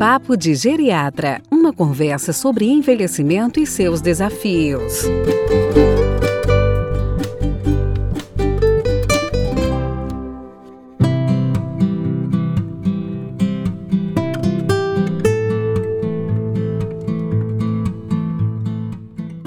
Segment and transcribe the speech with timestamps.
[0.00, 5.04] Papo de Geriatra uma conversa sobre envelhecimento e seus desafios.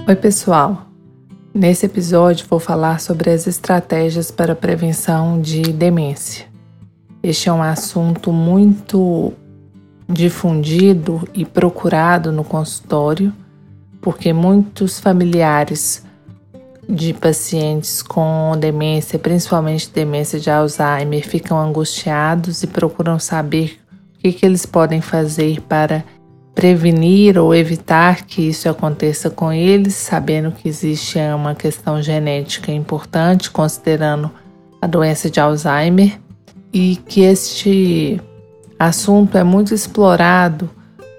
[0.07, 0.85] Oi, pessoal.
[1.51, 6.45] Nesse episódio vou falar sobre as estratégias para prevenção de demência.
[7.23, 9.33] Este é um assunto muito
[10.07, 13.33] difundido e procurado no consultório,
[14.01, 16.03] porque muitos familiares
[16.87, 23.79] de pacientes com demência, principalmente demência de Alzheimer, ficam angustiados e procuram saber
[24.15, 26.03] o que, que eles podem fazer para
[26.53, 33.49] prevenir ou evitar que isso aconteça com eles, sabendo que existe uma questão genética importante,
[33.49, 34.29] considerando
[34.81, 36.19] a doença de Alzheimer
[36.71, 38.21] e que este
[38.87, 40.69] assunto é muito explorado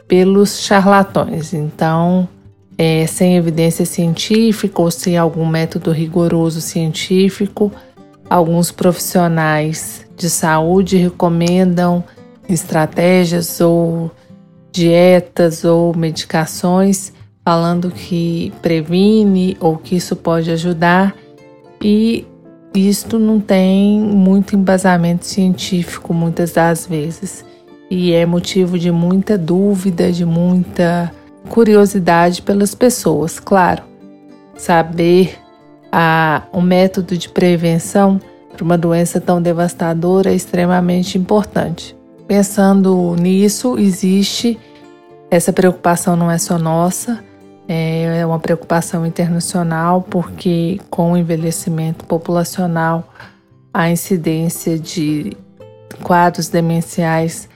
[0.07, 1.53] pelos charlatões.
[1.53, 2.29] Então,
[2.77, 7.73] é, sem evidência científica ou sem algum método rigoroso científico,
[8.29, 12.05] alguns profissionais de saúde recomendam
[12.49, 14.11] estratégias ou
[14.73, 17.13] dietas ou medicações
[17.45, 21.15] falando que previne ou que isso pode ajudar
[21.81, 22.27] e
[22.75, 27.45] isto não tem muito embasamento científico muitas das vezes
[27.95, 31.13] e é motivo de muita dúvida, de muita
[31.49, 33.85] curiosidade pelas pessoas, claro.
[34.57, 35.39] Saber
[35.93, 38.21] a, o método de prevenção
[38.53, 41.97] para uma doença tão devastadora é extremamente importante.
[42.27, 44.59] Pensando nisso, existe
[45.31, 47.23] essa preocupação não é só nossa,
[47.69, 53.09] é uma preocupação internacional, porque com o envelhecimento populacional,
[53.73, 55.37] a incidência de
[56.03, 57.49] quadros demenciais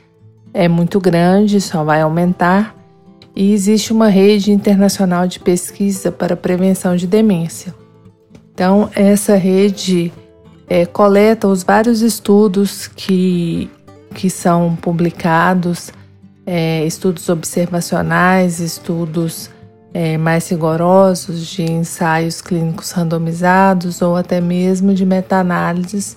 [0.53, 2.75] é muito grande, só vai aumentar,
[3.35, 7.75] e existe uma rede internacional de pesquisa para prevenção de demência.
[8.53, 10.13] Então, essa rede
[10.69, 13.71] é, coleta os vários estudos que,
[14.15, 15.93] que são publicados,
[16.45, 19.51] é, estudos observacionais, estudos
[19.95, 26.17] é, mais rigorosos de ensaios clínicos randomizados ou até mesmo de meta-análises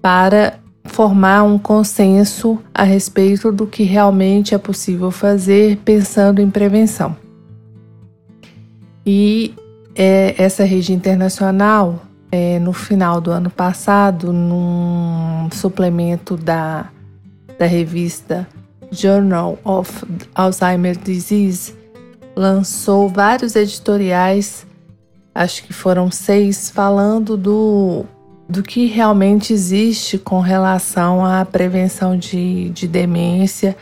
[0.00, 0.57] para
[0.98, 7.16] formar um consenso a respeito do que realmente é possível fazer pensando em prevenção.
[9.06, 9.54] E
[9.94, 16.90] é, essa rede internacional, é, no final do ano passado, num suplemento da,
[17.56, 18.44] da revista
[18.90, 20.04] Journal of
[20.34, 21.76] Alzheimer Disease,
[22.34, 24.66] lançou vários editoriais,
[25.32, 28.04] acho que foram seis, falando do,
[28.48, 33.76] do que realmente existe com relação à prevenção de, de demência,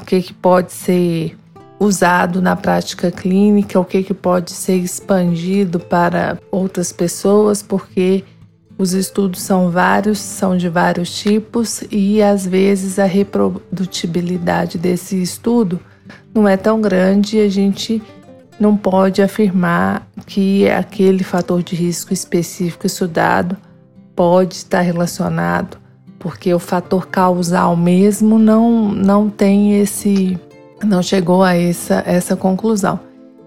[0.00, 1.36] o que, que pode ser
[1.80, 8.22] usado na prática clínica, o que, que pode ser expandido para outras pessoas, porque
[8.78, 15.80] os estudos são vários, são de vários tipos e às vezes a reprodutibilidade desse estudo
[16.32, 18.02] não é tão grande e a gente
[18.58, 23.56] não pode afirmar que aquele fator de risco específico estudado
[24.14, 25.78] pode estar relacionado,
[26.18, 30.38] porque o fator causal mesmo não, não tem esse,
[30.82, 32.98] não chegou a essa, essa conclusão.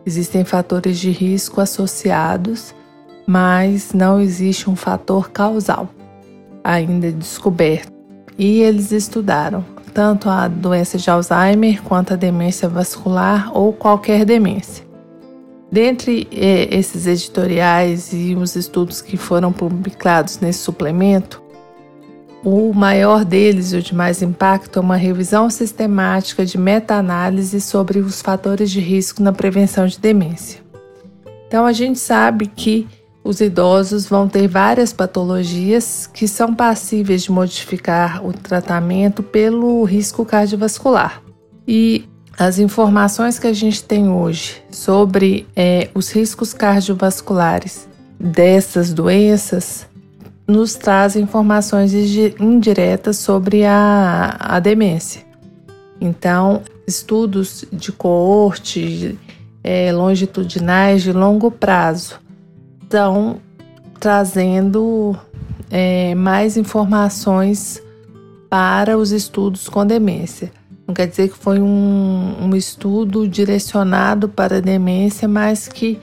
[0.05, 2.73] Existem fatores de risco associados,
[3.25, 5.89] mas não existe um fator causal
[6.63, 7.91] ainda descoberto.
[8.38, 14.87] E eles estudaram tanto a doença de Alzheimer quanto a demência vascular ou qualquer demência.
[15.72, 21.41] Dentre eh, esses editoriais e os estudos que foram publicados nesse suplemento,
[22.44, 28.00] o maior deles e o de mais impacto é uma revisão sistemática de meta-análise sobre
[28.00, 30.61] os fatores de risco na prevenção de demência.
[31.47, 32.88] Então, a gente sabe que
[33.23, 40.23] os idosos vão ter várias patologias que são passíveis de modificar o tratamento pelo risco
[40.23, 41.22] cardiovascular.
[41.67, 42.05] E
[42.37, 47.89] as informações que a gente tem hoje sobre é, os riscos cardiovasculares
[48.19, 49.87] dessas doenças
[50.47, 51.93] nos traz informações
[52.39, 55.25] indiretas sobre a, a demência.
[55.99, 59.17] Então, estudos de coorte
[59.63, 62.19] é, longitudinais de longo prazo
[62.84, 63.41] estão
[63.99, 65.17] trazendo
[65.72, 67.81] é, mais informações
[68.47, 70.51] para os estudos com demência.
[70.87, 75.99] Não quer dizer que foi um, um estudo direcionado para a demência, mas que,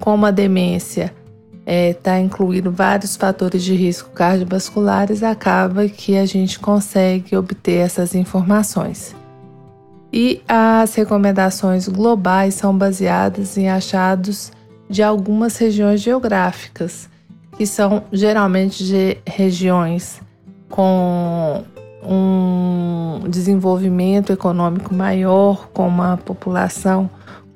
[0.00, 1.14] como a demência
[1.60, 7.78] está é, tá incluindo vários fatores de risco cardiovasculares, acaba que a gente consegue obter
[7.78, 9.14] essas informações.
[10.12, 14.50] E as recomendações globais são baseadas em achados
[14.88, 17.08] de algumas regiões geográficas,
[17.56, 20.20] que são geralmente de regiões
[20.68, 21.64] com
[22.02, 27.08] um desenvolvimento econômico maior, com uma população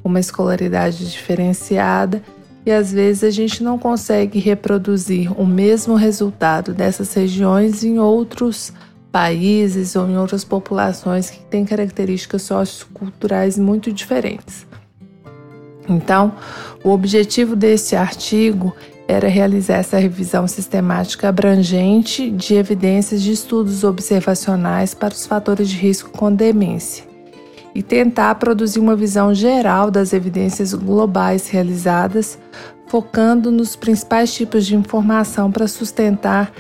[0.07, 2.23] com uma escolaridade diferenciada,
[2.65, 8.73] e às vezes a gente não consegue reproduzir o mesmo resultado dessas regiões em outros
[9.11, 14.65] países ou em outras populações que têm características socioculturais muito diferentes.
[15.89, 16.35] Então,
[16.85, 18.77] o objetivo desse artigo
[19.09, 25.77] era realizar essa revisão sistemática abrangente de evidências de estudos observacionais para os fatores de
[25.77, 27.05] risco com demência
[27.75, 32.39] e tentar produzir uma visão geral das evidências globais realizadas,
[32.87, 36.51] focando nos principais tipos de informação para sustentar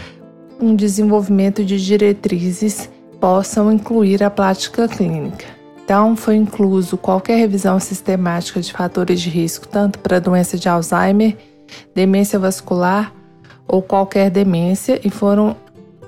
[0.60, 5.46] um desenvolvimento de diretrizes possam incluir a prática clínica.
[5.82, 11.36] Então, foi incluso qualquer revisão sistemática de fatores de risco, tanto para doença de Alzheimer,
[11.94, 13.12] demência vascular
[13.66, 15.56] ou qualquer demência, e foram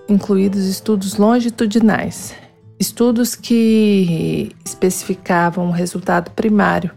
[0.08, 2.34] incluídos estudos longitudinais.
[2.78, 6.92] Estudos que especificavam o resultado primário,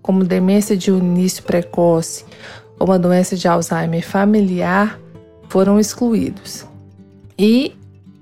[0.00, 2.24] como demência de início precoce
[2.78, 5.00] ou uma doença de Alzheimer familiar,
[5.48, 6.64] foram excluídos.
[7.36, 7.74] E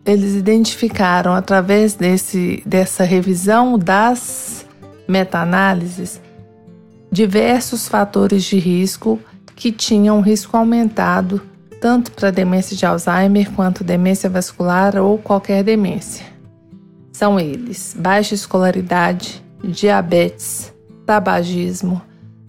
[0.04, 4.66] eles identificaram através desse, dessa revisão das
[5.06, 6.20] meta-análises
[7.10, 9.20] diversos fatores de risco
[9.62, 11.40] que tinham risco aumentado
[11.80, 16.26] tanto para demência de Alzheimer quanto demência vascular ou qualquer demência.
[17.12, 20.74] São eles: baixa escolaridade, diabetes,
[21.06, 22.02] tabagismo,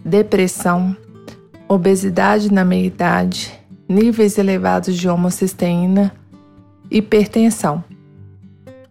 [0.04, 0.96] depressão,
[1.68, 3.52] obesidade na meia-idade,
[3.88, 6.12] níveis elevados de homocisteína,
[6.90, 7.84] Hipertensão.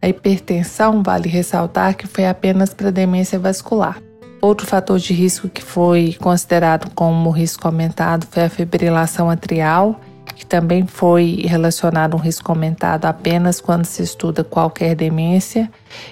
[0.01, 4.01] A hipertensão vale ressaltar que foi apenas para demência vascular.
[4.43, 10.01] Outro fator de risco que foi considerado como risco aumentado foi a fibrilação atrial,
[10.35, 15.71] que também foi relacionado a um risco aumentado apenas quando se estuda qualquer demência,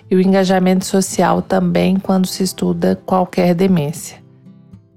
[0.09, 4.19] e o engajamento social também quando se estuda qualquer demência.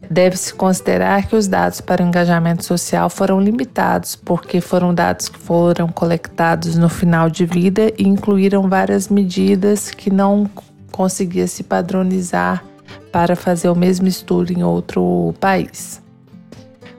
[0.09, 5.41] Deve-se considerar que os dados para o engajamento social foram limitados, porque foram dados que
[5.41, 10.49] foram colectados no final de vida e incluíram várias medidas que não
[10.93, 12.63] conseguia se padronizar
[13.13, 16.03] para fazer o mesmo estudo em outro país.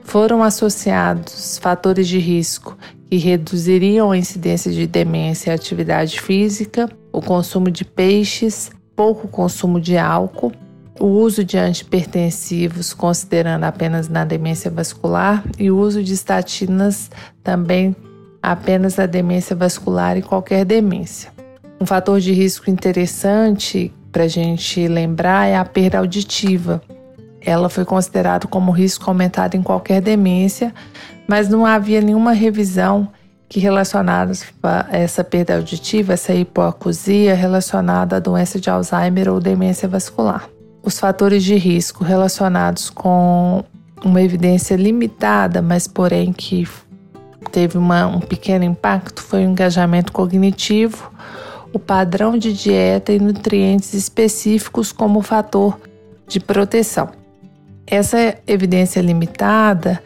[0.02, 2.76] Foram associados fatores de risco
[3.10, 9.80] que reduziriam a incidência de demência e atividade física, o consumo de peixes, pouco consumo
[9.80, 10.52] de álcool
[10.98, 17.10] o uso de antipertensivos, considerando apenas na demência vascular, e o uso de estatinas
[17.42, 17.94] também
[18.42, 21.30] apenas na demência vascular e qualquer demência.
[21.80, 26.80] Um fator de risco interessante para a gente lembrar é a perda auditiva.
[27.38, 30.74] Ela foi considerada como risco aumentado em qualquer demência,
[31.28, 33.08] mas não havia nenhuma revisão
[33.46, 39.86] que relacionadas a essa perda auditiva, essa hipoacusia relacionada à doença de Alzheimer ou demência
[39.86, 40.48] vascular
[40.82, 43.64] os fatores de risco relacionados com
[44.02, 46.66] uma evidência limitada, mas porém que
[47.52, 51.10] teve uma, um pequeno impacto, foi o engajamento cognitivo,
[51.72, 55.78] o padrão de dieta e nutrientes específicos como fator
[56.26, 57.10] de proteção.
[57.86, 60.02] Essa evidência limitada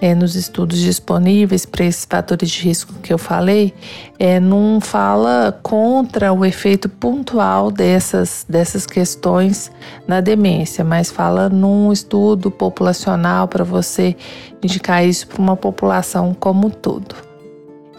[0.00, 3.72] é, nos estudos disponíveis para esses fatores de risco que eu falei,
[4.18, 9.70] é, não fala contra o efeito pontual dessas, dessas questões
[10.06, 14.16] na demência, mas fala num estudo populacional para você
[14.62, 17.33] indicar isso para uma população como um todo.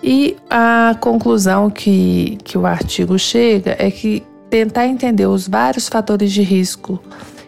[0.08, 6.32] E a conclusão que, que o artigo chega é que tentar entender os vários fatores
[6.32, 7.02] de risco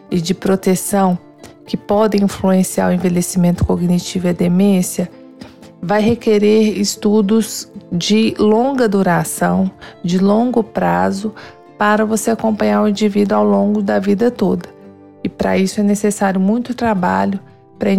[0.10, 1.20] e de proteção
[1.68, 5.08] que podem influenciar o envelhecimento cognitivo e a demência,
[5.80, 9.70] vai requerer estudos de longa duração,
[10.04, 11.36] de longo prazo,
[11.78, 14.68] para você acompanhar o indivíduo ao longo da vida toda.
[15.24, 17.40] E para isso é necessário muito trabalho
[17.78, 17.92] para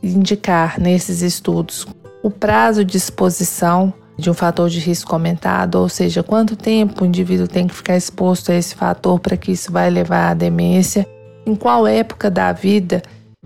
[0.00, 1.84] indicar nesses estudos
[2.22, 7.06] o prazo de exposição de um fator de risco aumentado, ou seja, quanto tempo o
[7.06, 11.06] indivíduo tem que ficar exposto a esse fator para que isso vai levar à demência
[11.46, 13.00] em qual época da vida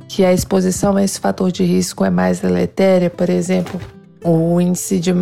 [0.09, 3.81] que a exposição a esse fator de risco é mais deletéria, por exemplo,
[4.25, 5.13] o índice de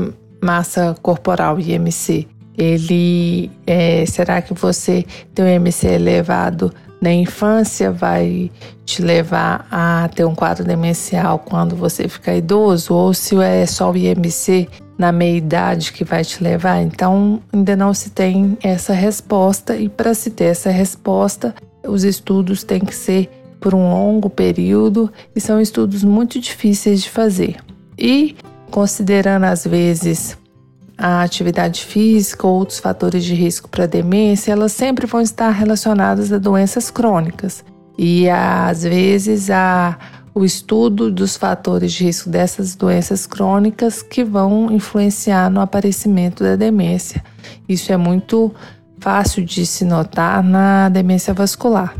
[0.42, 2.26] massa corporal, IMC.
[2.56, 5.04] Ele é, será que você
[5.34, 8.50] tem um IMC elevado na infância vai
[8.84, 13.90] te levar a ter um quadro demencial quando você ficar idoso, ou se é só
[13.90, 16.82] o IMC na meia idade que vai te levar?
[16.82, 21.54] Então, ainda não se tem essa resposta, e para se ter essa resposta,
[21.86, 23.30] os estudos têm que ser
[23.60, 27.56] por um longo período e são estudos muito difíceis de fazer.
[27.98, 28.36] E
[28.70, 30.38] considerando às vezes
[31.00, 36.30] a atividade física ou outros fatores de risco para demência, elas sempre vão estar relacionadas
[36.30, 37.64] a doenças crônicas.
[37.98, 39.98] E às vezes a
[40.32, 46.54] o estudo dos fatores de risco dessas doenças crônicas que vão influenciar no aparecimento da
[46.54, 47.24] demência.
[47.68, 48.54] Isso é muito
[49.00, 51.96] fácil de se notar na demência vascular.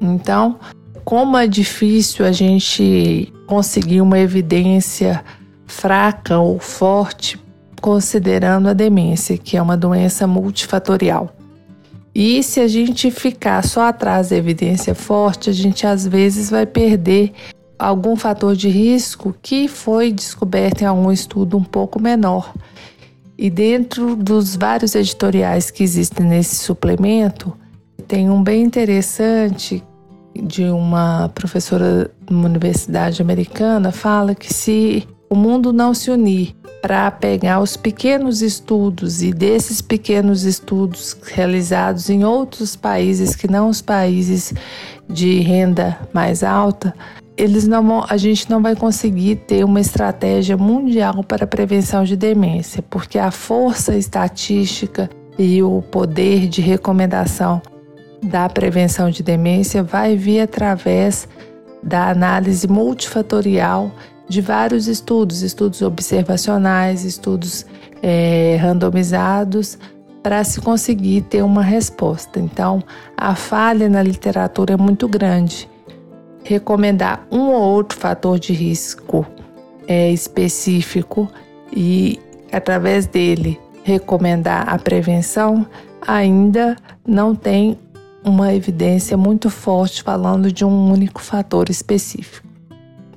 [0.00, 0.58] Então,
[1.04, 5.22] como é difícil a gente conseguir uma evidência
[5.66, 7.38] fraca ou forte
[7.80, 11.34] considerando a demência, que é uma doença multifatorial.
[12.14, 16.64] E se a gente ficar só atrás da evidência forte, a gente às vezes vai
[16.64, 17.32] perder
[17.78, 22.54] algum fator de risco que foi descoberto em algum estudo um pouco menor.
[23.36, 27.52] E dentro dos vários editoriais que existem nesse suplemento,
[28.08, 29.84] tem um bem interessante
[30.34, 36.54] de uma professora de uma universidade americana fala que se o mundo não se unir
[36.86, 43.68] para pegar os pequenos estudos e desses pequenos estudos realizados em outros países que não
[43.68, 44.54] os países
[45.08, 46.94] de renda mais alta,
[47.36, 52.14] eles não a gente não vai conseguir ter uma estratégia mundial para a prevenção de
[52.14, 57.60] demência, porque a força estatística e o poder de recomendação
[58.22, 61.26] da prevenção de demência vai vir através
[61.82, 63.90] da análise multifatorial
[64.28, 67.64] de vários estudos, estudos observacionais, estudos
[68.02, 69.78] é, randomizados,
[70.22, 72.40] para se conseguir ter uma resposta.
[72.40, 72.82] Então,
[73.16, 75.68] a falha na literatura é muito grande
[76.42, 79.26] recomendar um ou outro fator de risco
[79.86, 81.28] é, específico
[81.72, 82.20] e,
[82.52, 85.66] através dele, recomendar a prevenção,
[86.04, 87.78] ainda não tem
[88.24, 92.45] uma evidência muito forte falando de um único fator específico.